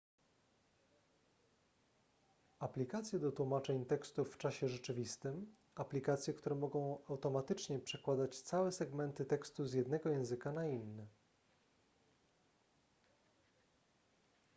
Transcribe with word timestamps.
aplikacje 2.59 3.19
do 3.19 3.31
tłumaczeń 3.31 3.85
tekstów 3.85 4.31
w 4.33 4.37
czasie 4.37 4.67
rzeczywistym 4.67 5.55
aplikacje 5.75 6.33
które 6.33 6.55
mogą 6.55 7.05
automatycznie 7.09 7.79
przekładać 7.79 8.41
całe 8.41 8.71
segmenty 8.71 9.25
tekstu 9.25 9.65
z 9.65 9.73
jednego 9.73 10.09
języka 10.09 10.51
na 10.53 10.67
inny 10.67 11.07